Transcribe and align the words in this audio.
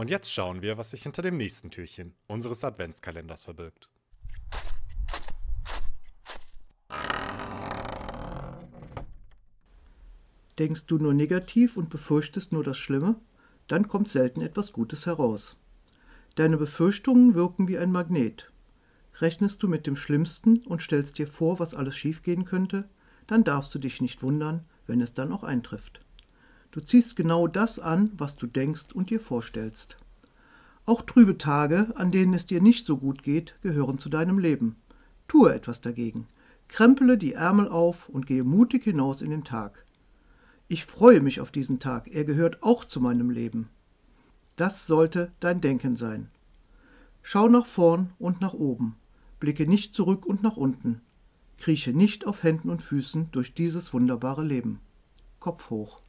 Und 0.00 0.08
jetzt 0.08 0.32
schauen 0.32 0.62
wir, 0.62 0.78
was 0.78 0.92
sich 0.92 1.02
hinter 1.02 1.20
dem 1.20 1.36
nächsten 1.36 1.70
Türchen 1.70 2.14
unseres 2.26 2.64
Adventskalenders 2.64 3.44
verbirgt. 3.44 3.90
Denkst 10.58 10.86
du 10.86 10.96
nur 10.96 11.12
negativ 11.12 11.76
und 11.76 11.90
befürchtest 11.90 12.50
nur 12.50 12.64
das 12.64 12.78
Schlimme? 12.78 13.16
Dann 13.68 13.88
kommt 13.88 14.08
selten 14.08 14.40
etwas 14.40 14.72
Gutes 14.72 15.04
heraus. 15.04 15.58
Deine 16.34 16.56
Befürchtungen 16.56 17.34
wirken 17.34 17.68
wie 17.68 17.76
ein 17.76 17.92
Magnet. 17.92 18.50
Rechnest 19.20 19.62
du 19.62 19.68
mit 19.68 19.86
dem 19.86 19.96
Schlimmsten 19.96 20.60
und 20.60 20.80
stellst 20.80 21.18
dir 21.18 21.26
vor, 21.26 21.58
was 21.58 21.74
alles 21.74 21.94
schiefgehen 21.94 22.46
könnte, 22.46 22.88
dann 23.26 23.44
darfst 23.44 23.74
du 23.74 23.78
dich 23.78 24.00
nicht 24.00 24.22
wundern, 24.22 24.64
wenn 24.86 25.02
es 25.02 25.12
dann 25.12 25.30
auch 25.30 25.42
eintrifft. 25.42 26.00
Du 26.70 26.80
ziehst 26.80 27.16
genau 27.16 27.48
das 27.48 27.78
an, 27.78 28.12
was 28.16 28.36
du 28.36 28.46
denkst 28.46 28.92
und 28.94 29.10
dir 29.10 29.20
vorstellst. 29.20 29.96
Auch 30.86 31.02
trübe 31.02 31.36
Tage, 31.36 31.92
an 31.96 32.10
denen 32.10 32.34
es 32.34 32.46
dir 32.46 32.60
nicht 32.60 32.86
so 32.86 32.96
gut 32.96 33.22
geht, 33.22 33.56
gehören 33.62 33.98
zu 33.98 34.08
deinem 34.08 34.38
Leben. 34.38 34.76
Tue 35.28 35.52
etwas 35.52 35.80
dagegen. 35.80 36.26
Krempele 36.68 37.18
die 37.18 37.32
Ärmel 37.32 37.68
auf 37.68 38.08
und 38.08 38.26
gehe 38.26 38.44
mutig 38.44 38.84
hinaus 38.84 39.22
in 39.22 39.30
den 39.30 39.44
Tag. 39.44 39.84
Ich 40.68 40.84
freue 40.84 41.20
mich 41.20 41.40
auf 41.40 41.50
diesen 41.50 41.80
Tag, 41.80 42.08
er 42.14 42.24
gehört 42.24 42.62
auch 42.62 42.84
zu 42.84 43.00
meinem 43.00 43.30
Leben. 43.30 43.68
Das 44.54 44.86
sollte 44.86 45.32
dein 45.40 45.60
Denken 45.60 45.96
sein. 45.96 46.30
Schau 47.22 47.48
nach 47.48 47.66
vorn 47.66 48.12
und 48.18 48.40
nach 48.40 48.54
oben, 48.54 48.94
blicke 49.40 49.66
nicht 49.66 49.94
zurück 49.94 50.24
und 50.24 50.44
nach 50.44 50.56
unten, 50.56 51.00
krieche 51.58 51.92
nicht 51.92 52.24
auf 52.24 52.44
Händen 52.44 52.70
und 52.70 52.82
Füßen 52.82 53.32
durch 53.32 53.52
dieses 53.52 53.92
wunderbare 53.92 54.44
Leben. 54.44 54.80
Kopf 55.40 55.70
hoch. 55.70 56.00